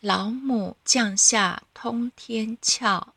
[0.00, 3.08] 老母降下通天窍。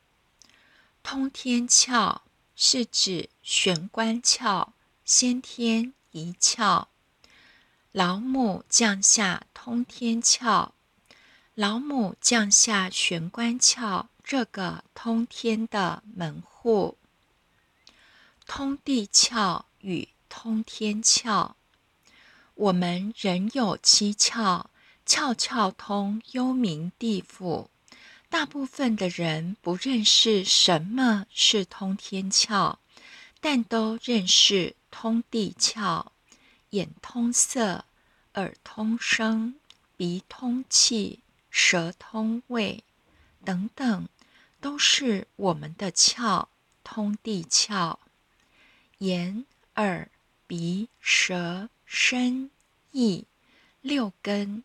[1.02, 2.20] 通天窍
[2.58, 4.68] 是指玄关窍，
[5.06, 6.88] 先天一窍。
[7.94, 10.72] 老母降下通天窍，
[11.56, 16.98] 老母降下玄关窍，这个通天的门户。
[18.46, 21.54] 通地窍与通天窍，
[22.56, 24.66] 我们人有七窍。
[25.06, 27.70] 窍窍通，幽冥地府。
[28.30, 32.78] 大部分的人不认识什么是通天窍，
[33.40, 36.08] 但都认识通地窍。
[36.72, 37.86] 眼通色，
[38.34, 39.56] 耳通声，
[39.96, 41.20] 鼻通气，
[41.52, 42.84] 舌通味，
[43.46, 44.10] 等等，
[44.60, 46.48] 都是我们的窍，
[46.84, 47.98] 通地窍。
[48.98, 50.10] 眼、耳、
[50.48, 52.50] 鼻、舌、身、
[52.92, 53.26] 意，
[53.82, 54.64] 六根。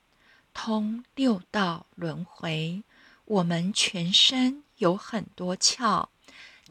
[0.60, 2.82] 通六道轮回，
[3.26, 6.08] 我们全身有很多窍，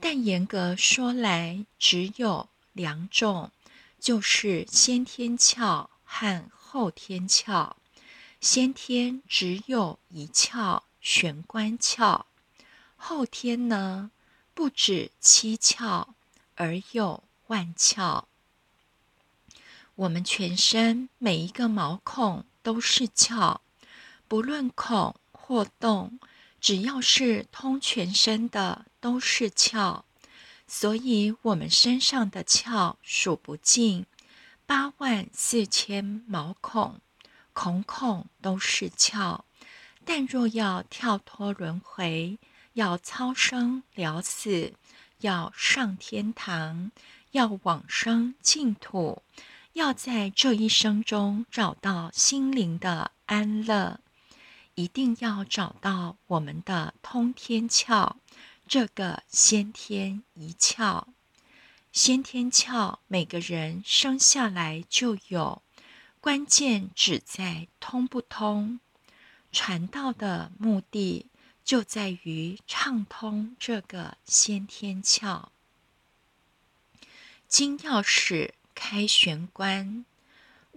[0.01, 3.49] 但严格说来，只有两种，
[3.97, 7.71] 就是先天窍和后天窍。
[8.41, 12.25] 先天只有一窍玄关窍，
[12.97, 14.11] 后天呢，
[14.53, 16.07] 不止七窍，
[16.55, 18.25] 而有万窍。
[19.95, 23.59] 我们全身每一个毛孔都是窍。
[24.27, 26.19] 不论孔或洞，
[26.59, 30.01] 只要是通全身的，都是窍。
[30.67, 34.05] 所以，我们身上的窍数不尽，
[34.65, 36.99] 八万四千毛孔，
[37.53, 39.39] 孔孔都是窍。
[40.03, 42.37] 但若要跳脱轮回，
[42.73, 44.73] 要超生了死，
[45.19, 46.91] 要上天堂，
[47.31, 49.21] 要往生净土，
[49.73, 54.01] 要在这一生中找到心灵的安乐。
[54.77, 58.17] 一定要找到我们的通天窍，
[58.67, 61.05] 这个先天一窍。
[61.91, 65.63] 先天窍每个人生下来就有，
[66.21, 68.79] 关键只在通不通。
[69.51, 71.25] 传道的目的
[71.65, 75.45] 就在于畅通这个先天窍。
[77.47, 80.05] 金钥匙开玄关，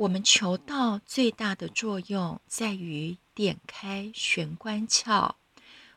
[0.00, 3.18] 我们求道最大的作用在于。
[3.32, 5.32] 点开玄关窍，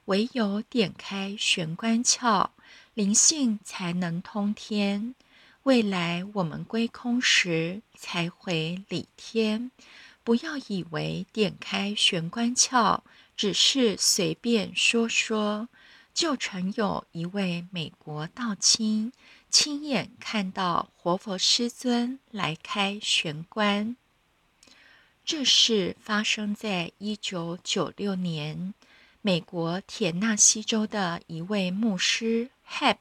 [0.05, 2.51] 唯有点开玄关窍，
[2.93, 5.13] 灵性才能通天。
[5.63, 9.71] 未来我们归空时，才回理天。
[10.23, 13.01] 不要以为点开玄关窍
[13.35, 15.67] 只是随便说说。
[16.13, 19.11] 就曾有一位美国道亲
[19.53, 23.95] 亲眼看到活佛师尊来开玄关。
[25.23, 28.73] 这事发生在一九九六年，
[29.21, 32.97] 美国田纳西州的一位牧师 Hap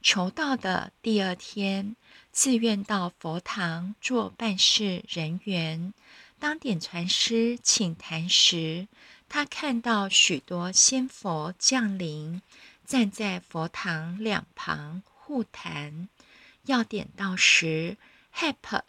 [0.00, 1.96] 求道的第二天，
[2.30, 5.92] 自愿到佛堂做办事人员。
[6.38, 8.86] 当点传师请坛时，
[9.28, 12.40] 他看到许多仙佛降临，
[12.86, 16.10] 站在佛堂两旁互谈。
[16.66, 17.96] 要点到时
[18.36, 18.82] ，Hap。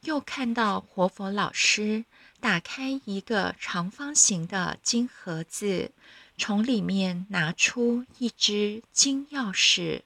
[0.00, 2.06] 又看到活佛老师
[2.40, 5.92] 打开一个长方形的金盒子，
[6.38, 10.00] 从里面拿出一只金钥匙，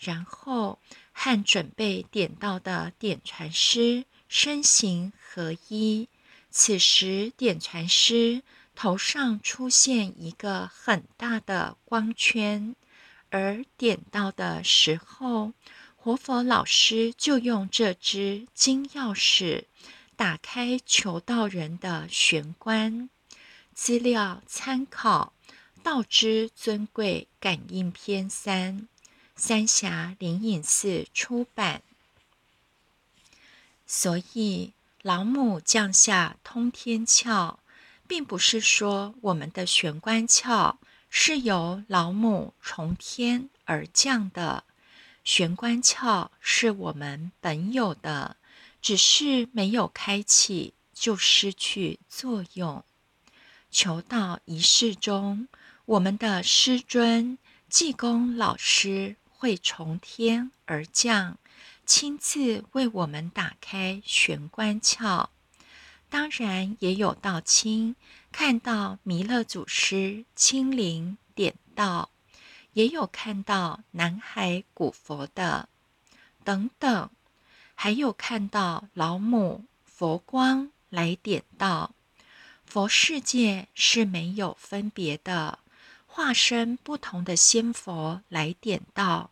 [0.00, 0.80] 然后
[1.12, 6.08] 和准备点到的点传师身形合一。
[6.50, 8.42] 此时，点传师
[8.74, 12.74] 头上出现一个很大的光圈，
[13.30, 15.52] 而点到的时候。
[16.00, 19.64] 活佛老师就用这支金钥匙
[20.16, 23.10] 打开求道人的玄关。
[23.74, 25.34] 资料参考
[25.82, 28.82] 《道之尊贵感应篇三》，
[29.36, 31.82] 三峡灵隐寺出版。
[33.86, 34.72] 所以，
[35.02, 37.56] 老母降下通天窍，
[38.06, 40.76] 并不是说我们的玄关窍
[41.08, 44.64] 是由老母从天而降的。
[45.24, 48.36] 玄关窍是我们本有的，
[48.80, 52.82] 只是没有开启就失去作用。
[53.70, 55.48] 求道仪式中，
[55.84, 57.36] 我们的师尊
[57.68, 61.38] 济公老师会从天而降，
[61.84, 65.28] 亲自为我们打开玄关窍。
[66.10, 67.94] 当然，也有道亲
[68.32, 72.10] 看到弥勒祖师亲临点道。
[72.74, 75.68] 也有看到南海古佛的，
[76.44, 77.10] 等等，
[77.74, 81.92] 还有看到老母佛光来点道。
[82.64, 85.58] 佛世界是没有分别的，
[86.06, 89.30] 化身不同的仙佛来点道，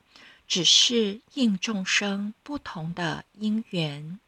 [0.48, 4.18] 只是应众生不同的因缘。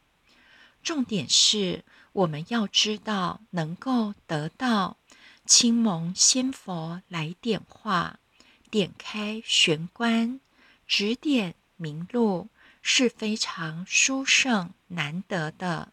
[0.83, 4.97] 重点是，我们要知道，能够得到
[5.45, 8.19] 青蒙仙佛来点化、
[8.71, 10.41] 点开玄关、
[10.87, 12.49] 指点明路，
[12.83, 15.93] 是非常殊胜难得的。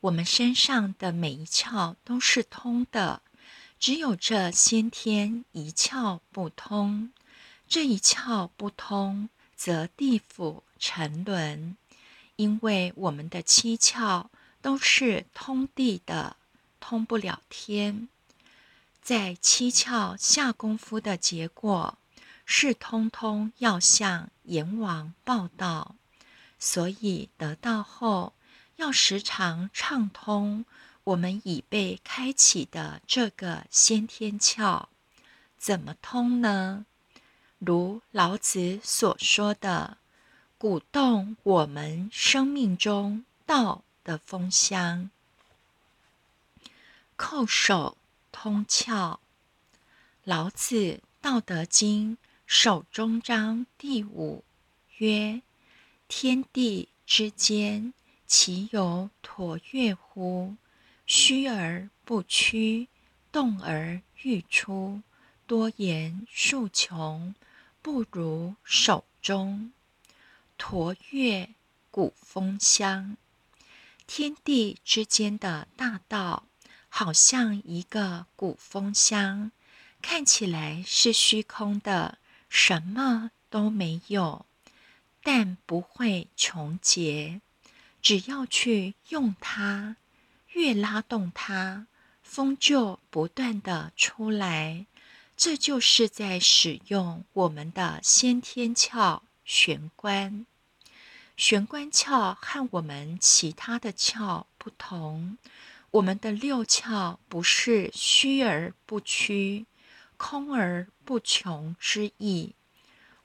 [0.00, 3.22] 我们身上的每一窍都是通的，
[3.78, 7.12] 只有这先天一窍不通。
[7.68, 11.76] 这一窍不通，则地府沉沦。
[12.42, 14.26] 因为我们的七窍
[14.60, 16.36] 都是通地的，
[16.80, 18.08] 通不了天。
[19.00, 21.96] 在七窍下功夫的结果，
[22.44, 25.94] 是通通要向阎王报道，
[26.58, 28.32] 所以得到后
[28.74, 30.64] 要时常畅通
[31.04, 34.86] 我们已被开启的这个先天窍。
[35.56, 36.86] 怎么通呢？
[37.60, 39.98] 如老子所说的。
[40.62, 45.10] 鼓动我们生命中道的风香，
[47.18, 47.96] 叩首
[48.30, 49.18] 通窍。
[50.22, 50.76] 老子
[51.20, 52.16] 《道德经》
[52.46, 54.44] 首中章第五
[54.98, 55.42] 曰
[56.06, 57.92] ：“天地之间，
[58.28, 60.54] 其有橐越乎？
[61.06, 62.86] 虚而不屈，
[63.32, 65.02] 动而欲出，
[65.48, 67.34] 多言数穷，
[67.82, 69.72] 不如守中。”
[70.64, 71.50] 驼越
[71.90, 73.16] 鼓风香，
[74.06, 76.44] 天地之间的大道，
[76.88, 79.50] 好像一个鼓风箱，
[80.00, 82.18] 看起来是虚空的，
[82.48, 84.46] 什么都没有，
[85.24, 87.40] 但不会穷竭。
[88.00, 89.96] 只要去用它，
[90.52, 91.88] 越拉动它，
[92.22, 94.86] 风就不断的出来。
[95.36, 100.46] 这就是在使用我们的先天窍玄关。
[101.36, 105.38] 玄关窍和我们其他的窍不同，
[105.90, 109.66] 我们的六窍不是虚而不屈、
[110.16, 112.54] 空而不穷之意。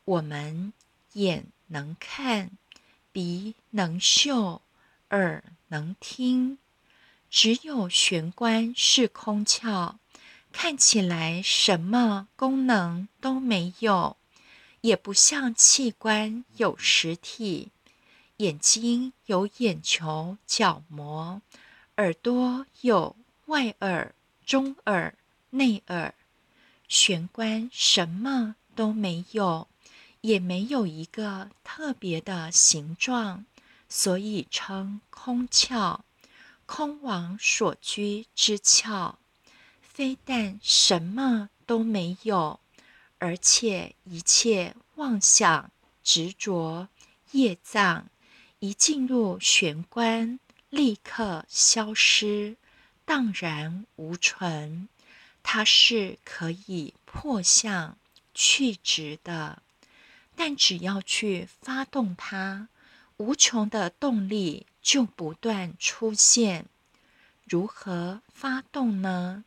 [0.06, 0.74] 我们
[1.14, 2.52] 眼能看，
[3.12, 4.62] 鼻能嗅，
[5.10, 6.58] 耳能听，
[7.30, 9.96] 只有玄关是空窍，
[10.52, 14.18] 看起来什么功能都没有，
[14.82, 17.70] 也不像器官有实体。
[18.38, 21.42] 眼睛有眼球、角膜，
[21.96, 23.16] 耳朵有
[23.48, 24.14] 外耳、
[24.46, 25.16] 中耳、
[25.50, 26.14] 内耳，
[26.88, 29.68] 玄关什么都没有，
[30.22, 33.44] 也没有一个特别的形状，
[33.90, 36.02] 所以称空窍。
[36.68, 39.16] 空王所居之窍，
[39.82, 42.60] 非但什么都没有，
[43.18, 45.72] 而且一切妄想、
[46.04, 46.88] 执着、
[47.32, 48.06] 业障。
[48.60, 50.40] 一进入玄关，
[50.70, 52.56] 立刻消失，
[53.06, 54.90] 荡然无存。
[55.44, 57.98] 它是可以破相
[58.34, 59.62] 去执的，
[60.36, 62.68] 但只要去发动它，
[63.18, 66.66] 无穷的动力就不断出现。
[67.46, 69.44] 如何发动呢？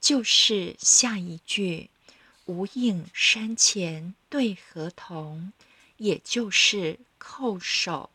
[0.00, 1.88] 就是下一句
[2.46, 5.52] “无影山前对河童”，
[5.98, 8.10] 也就是叩首。